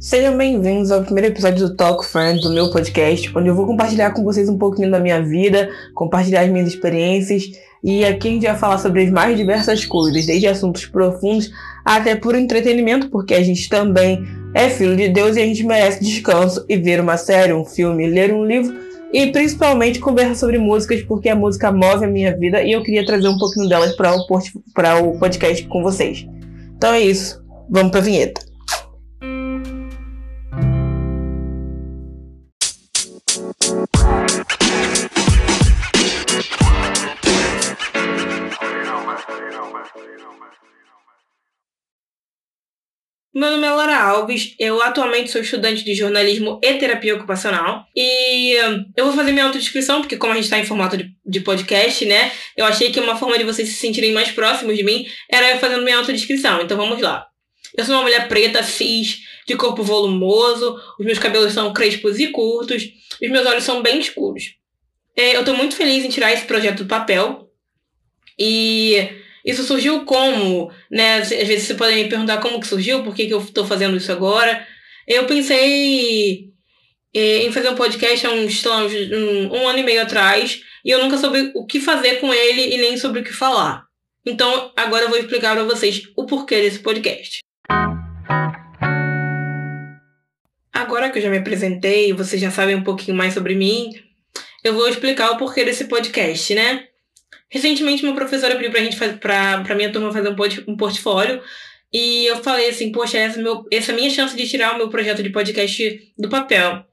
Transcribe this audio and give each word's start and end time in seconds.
Sejam 0.00 0.34
bem-vindos 0.34 0.90
ao 0.90 1.02
primeiro 1.02 1.28
episódio 1.28 1.68
do 1.68 1.76
Talk 1.76 2.06
Friends, 2.06 2.40
do 2.40 2.54
meu 2.54 2.70
podcast, 2.70 3.30
onde 3.36 3.48
eu 3.48 3.54
vou 3.54 3.66
compartilhar 3.66 4.12
com 4.12 4.24
vocês 4.24 4.48
um 4.48 4.56
pouquinho 4.56 4.90
da 4.90 4.98
minha 4.98 5.22
vida, 5.22 5.68
compartilhar 5.94 6.40
as 6.40 6.48
minhas 6.48 6.68
experiências 6.68 7.52
e 7.84 8.02
aqui 8.02 8.28
a 8.28 8.30
gente 8.30 8.46
vai 8.46 8.56
falar 8.56 8.78
sobre 8.78 9.02
as 9.02 9.10
mais 9.10 9.36
diversas 9.36 9.84
coisas, 9.84 10.24
desde 10.24 10.46
assuntos 10.46 10.86
profundos 10.86 11.50
até 11.84 12.16
por 12.16 12.34
entretenimento, 12.34 13.10
porque 13.10 13.34
a 13.34 13.42
gente 13.42 13.68
também 13.68 14.24
é 14.54 14.70
filho 14.70 14.96
de 14.96 15.10
Deus 15.10 15.36
e 15.36 15.42
a 15.42 15.44
gente 15.44 15.64
merece 15.64 16.02
descanso 16.02 16.64
e 16.66 16.78
ver 16.78 16.98
uma 16.98 17.18
série, 17.18 17.52
um 17.52 17.66
filme, 17.66 18.08
ler 18.08 18.32
um 18.32 18.46
livro 18.46 18.74
e 19.12 19.26
principalmente 19.26 19.98
conversar 19.98 20.34
sobre 20.34 20.56
músicas, 20.56 21.02
porque 21.02 21.28
a 21.28 21.36
música 21.36 21.70
move 21.70 22.06
a 22.06 22.08
minha 22.08 22.34
vida 22.34 22.62
e 22.62 22.72
eu 22.72 22.82
queria 22.82 23.04
trazer 23.04 23.28
um 23.28 23.36
pouquinho 23.36 23.68
delas 23.68 23.94
para 23.94 24.14
o 24.14 25.18
podcast 25.18 25.66
com 25.66 25.82
vocês. 25.82 26.26
Então 26.74 26.94
é 26.94 27.02
isso, 27.02 27.44
vamos 27.68 27.90
para 27.90 28.00
a 28.00 28.04
vinheta. 28.04 28.49
Meu 43.32 43.48
nome 43.52 43.64
é 43.64 43.70
Laura 43.70 43.96
Alves, 43.96 44.56
eu 44.58 44.82
atualmente 44.82 45.30
sou 45.30 45.40
estudante 45.40 45.84
de 45.84 45.94
jornalismo 45.94 46.58
e 46.64 46.74
terapia 46.74 47.14
ocupacional. 47.14 47.86
E 47.94 48.56
hum, 48.60 48.84
eu 48.96 49.04
vou 49.06 49.14
fazer 49.14 49.30
minha 49.30 49.44
autodescrição, 49.44 50.00
porque 50.00 50.16
como 50.16 50.32
a 50.32 50.34
gente 50.34 50.46
está 50.46 50.58
em 50.58 50.64
formato 50.64 50.96
de, 50.96 51.14
de, 51.24 51.38
podcast, 51.38 52.04
né? 52.06 52.32
Eu 52.56 52.64
achei 52.64 52.90
que 52.90 52.98
uma 52.98 53.14
forma 53.14 53.38
de 53.38 53.44
vocês 53.44 53.68
se 53.68 53.74
sentirem 53.74 54.12
mais 54.12 54.32
próximos 54.32 54.76
de 54.76 54.82
mim 54.82 55.06
era 55.30 55.56
fazendo 55.58 55.84
minha 55.84 55.98
autodescrição. 55.98 56.60
Então 56.60 56.76
vamos 56.76 57.00
lá. 57.00 57.24
Eu 57.78 57.84
sou 57.84 57.94
uma 57.94 58.02
mulher 58.02 58.26
preta, 58.26 58.64
cis, 58.64 59.20
de 59.46 59.54
corpo 59.54 59.84
volumoso, 59.84 60.76
os 60.98 61.06
meus 61.06 61.20
cabelos 61.20 61.52
são 61.52 61.72
crespos 61.72 62.18
e 62.18 62.32
curtos, 62.32 62.82
os 63.22 63.30
meus 63.30 63.46
olhos 63.46 63.62
são 63.62 63.80
bem 63.80 64.00
escuros. 64.00 64.56
É, 65.16 65.36
eu 65.36 65.40
estou 65.40 65.56
muito 65.56 65.76
feliz 65.76 66.04
em 66.04 66.08
tirar 66.08 66.32
esse 66.32 66.46
projeto 66.46 66.82
do 66.82 66.88
papel. 66.88 67.48
E 68.36 69.08
isso 69.44 69.62
surgiu 69.64 70.04
como, 70.04 70.70
né? 70.90 71.16
Às 71.16 71.30
vezes 71.30 71.64
você 71.64 71.74
pode 71.74 71.94
me 71.94 72.08
perguntar 72.08 72.38
como 72.38 72.60
que 72.60 72.66
surgiu, 72.66 73.02
por 73.02 73.14
que, 73.14 73.26
que 73.26 73.34
eu 73.34 73.40
estou 73.40 73.64
fazendo 73.64 73.96
isso 73.96 74.12
agora. 74.12 74.66
Eu 75.06 75.26
pensei 75.26 76.50
é, 77.14 77.44
em 77.44 77.52
fazer 77.52 77.70
um 77.70 77.74
podcast 77.74 78.26
há 78.26 78.30
uns, 78.30 78.64
um, 78.66 79.56
um 79.56 79.68
ano 79.68 79.78
e 79.78 79.82
meio 79.82 80.02
atrás, 80.02 80.60
e 80.84 80.90
eu 80.90 81.02
nunca 81.02 81.18
soube 81.18 81.50
o 81.54 81.66
que 81.66 81.80
fazer 81.80 82.16
com 82.16 82.32
ele 82.32 82.74
e 82.74 82.78
nem 82.78 82.96
sobre 82.96 83.20
o 83.20 83.24
que 83.24 83.32
falar. 83.32 83.84
Então, 84.24 84.72
agora 84.76 85.04
eu 85.04 85.08
vou 85.08 85.18
explicar 85.18 85.54
para 85.54 85.64
vocês 85.64 86.02
o 86.16 86.26
porquê 86.26 86.60
desse 86.60 86.80
podcast. 86.80 87.40
Agora 90.72 91.10
que 91.10 91.18
eu 91.18 91.22
já 91.22 91.30
me 91.30 91.38
apresentei, 91.38 92.12
vocês 92.12 92.40
já 92.40 92.50
sabem 92.50 92.76
um 92.76 92.84
pouquinho 92.84 93.16
mais 93.16 93.34
sobre 93.34 93.54
mim, 93.54 93.90
eu 94.62 94.74
vou 94.74 94.88
explicar 94.88 95.30
o 95.30 95.36
porquê 95.36 95.64
desse 95.64 95.86
podcast, 95.86 96.54
né? 96.54 96.89
Recentemente, 97.48 98.04
uma 98.04 98.14
professora 98.14 98.54
pediu 98.56 98.70
pra 98.70 98.80
gente 98.80 98.96
fazer, 98.96 99.18
pra, 99.18 99.60
pra 99.62 99.74
minha 99.74 99.92
turma 99.92 100.12
fazer 100.12 100.28
um, 100.28 100.72
um 100.72 100.76
portfólio. 100.76 101.42
E 101.92 102.26
eu 102.26 102.36
falei 102.42 102.68
assim, 102.68 102.92
poxa, 102.92 103.18
essa, 103.18 103.40
meu, 103.40 103.64
essa 103.70 103.90
é 103.90 103.94
a 103.94 103.96
minha 103.96 104.10
chance 104.10 104.36
de 104.36 104.48
tirar 104.48 104.74
o 104.74 104.78
meu 104.78 104.88
projeto 104.88 105.22
de 105.22 105.30
podcast 105.30 106.12
do 106.16 106.28
papel. 106.28 106.84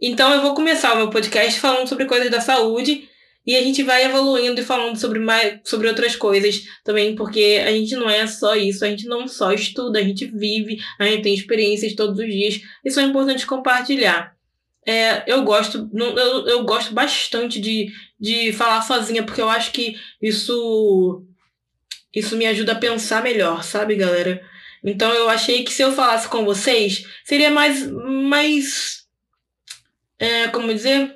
Então 0.00 0.32
eu 0.32 0.40
vou 0.40 0.54
começar 0.54 0.94
o 0.94 0.96
meu 0.96 1.10
podcast 1.10 1.58
falando 1.58 1.88
sobre 1.88 2.06
coisas 2.06 2.30
da 2.30 2.40
saúde 2.40 3.08
e 3.44 3.56
a 3.56 3.62
gente 3.62 3.82
vai 3.82 4.04
evoluindo 4.04 4.60
e 4.60 4.64
falando 4.64 4.96
sobre 4.96 5.18
mais 5.18 5.60
sobre 5.64 5.88
outras 5.88 6.14
coisas 6.14 6.62
também, 6.84 7.16
porque 7.16 7.60
a 7.64 7.70
gente 7.72 7.96
não 7.96 8.08
é 8.08 8.26
só 8.26 8.54
isso, 8.54 8.84
a 8.84 8.88
gente 8.88 9.06
não 9.06 9.26
só 9.26 9.52
estuda, 9.52 9.98
a 9.98 10.02
gente 10.02 10.26
vive, 10.26 10.78
a 10.98 11.04
gente 11.04 11.22
tem 11.22 11.34
experiências 11.34 11.94
todos 11.94 12.18
os 12.18 12.26
dias. 12.26 12.60
Isso 12.84 13.00
é 13.00 13.02
importante 13.02 13.46
compartilhar. 13.46 14.36
É, 14.86 15.22
eu 15.32 15.42
gosto, 15.44 15.88
eu, 15.94 16.46
eu 16.48 16.64
gosto 16.64 16.92
bastante 16.92 17.60
de, 17.60 17.92
de 18.18 18.52
falar 18.52 18.82
sozinha, 18.82 19.22
porque 19.22 19.40
eu 19.40 19.48
acho 19.48 19.70
que 19.70 19.96
isso, 20.20 21.24
isso 22.14 22.36
me 22.36 22.46
ajuda 22.46 22.72
a 22.72 22.78
pensar 22.78 23.22
melhor, 23.22 23.62
sabe, 23.62 23.94
galera? 23.94 24.42
Então 24.82 25.12
eu 25.12 25.28
achei 25.28 25.62
que 25.64 25.72
se 25.72 25.82
eu 25.82 25.92
falasse 25.92 26.26
com 26.28 26.44
vocês, 26.44 27.06
seria 27.24 27.50
mais, 27.50 27.88
mais, 27.90 29.06
é, 30.18 30.48
como 30.48 30.74
dizer, 30.74 31.14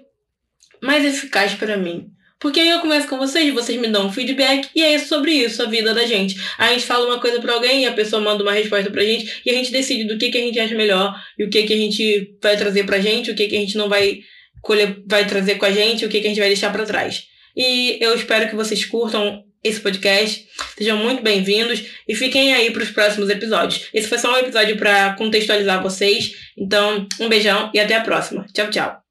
mais 0.81 1.05
eficaz 1.05 1.55
para 1.55 1.77
mim. 1.77 2.16
Porque 2.39 2.61
aí 2.61 2.69
eu 2.69 2.81
começo 2.81 3.09
com 3.09 3.17
vocês, 3.17 3.53
vocês 3.55 3.81
me 3.81 3.89
dão 3.89 4.07
um 4.07 4.13
feedback 4.13 4.69
e 4.75 4.83
é 4.83 4.99
sobre 4.99 5.33
isso, 5.33 5.63
a 5.63 5.67
vida 5.67 5.95
da 5.95 6.05
gente. 6.05 6.37
A 6.59 6.71
gente 6.73 6.85
fala 6.85 7.07
uma 7.07 7.19
coisa 7.19 7.41
para 7.41 7.55
alguém 7.55 7.83
e 7.83 7.87
a 7.87 7.93
pessoa 7.93 8.21
manda 8.21 8.43
uma 8.43 8.53
resposta 8.53 8.91
pra 8.91 9.03
gente 9.03 9.41
e 9.45 9.51
a 9.51 9.55
gente 9.55 9.73
decide 9.73 10.05
do 10.05 10.19
que, 10.19 10.31
que 10.31 10.39
a 10.39 10.43
gente 10.43 10.61
acha 10.61 10.75
melhor 10.75 11.15
e 11.39 11.45
o 11.45 11.51
que, 11.51 11.63
que 11.63 11.73
a 11.73 11.77
gente 11.77 12.37
vai 12.43 12.57
trazer 12.57 12.85
pra 12.85 13.01
gente, 13.01 13.31
o 13.31 13.35
que, 13.35 13.47
que 13.47 13.57
a 13.57 13.61
gente 13.61 13.77
não 13.79 13.89
vai 13.89 14.21
colher, 14.61 15.03
vai 15.07 15.27
trazer 15.27 15.55
com 15.55 15.65
a 15.65 15.71
gente, 15.71 16.05
o 16.05 16.09
que, 16.09 16.21
que 16.21 16.27
a 16.27 16.29
gente 16.29 16.41
vai 16.41 16.49
deixar 16.49 16.71
para 16.71 16.85
trás. 16.85 17.25
E 17.57 17.97
eu 18.03 18.15
espero 18.15 18.51
que 18.51 18.55
vocês 18.55 18.85
curtam 18.85 19.43
esse 19.65 19.81
podcast. 19.81 20.47
Sejam 20.77 20.99
muito 20.99 21.23
bem-vindos 21.23 21.83
e 22.07 22.15
fiquem 22.15 22.55
aí 22.55 22.71
para 22.71 22.83
os 22.83 22.91
próximos 22.91 23.31
episódios. 23.31 23.89
Esse 23.93 24.09
foi 24.09 24.19
só 24.19 24.33
um 24.35 24.39
episódio 24.39 24.77
para 24.77 25.15
contextualizar 25.15 25.83
vocês. 25.83 26.33
Então, 26.57 27.07
um 27.19 27.29
beijão 27.29 27.71
e 27.73 27.81
até 27.81 27.97
a 27.97 28.03
próxima. 28.03 28.47
Tchau, 28.53 28.71
tchau. 28.71 29.06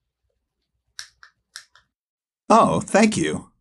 Oh, 2.49 2.79
thank 2.79 3.17
you. 3.17 3.51